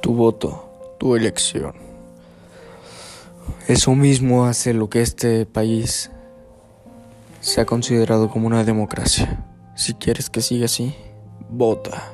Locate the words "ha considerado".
7.60-8.30